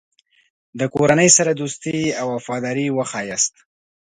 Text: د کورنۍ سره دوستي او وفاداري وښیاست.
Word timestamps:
د 0.79 0.81
کورنۍ 0.95 1.29
سره 1.37 1.51
دوستي 1.61 1.97
او 2.19 2.27
وفاداري 2.35 2.87
وښیاست. 2.91 3.53